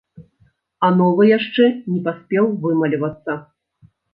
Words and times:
А 0.87 0.89
новы 1.01 1.27
яшчэ 1.37 1.69
не 1.93 2.01
паспеў 2.09 2.45
вымалевацца. 2.65 3.41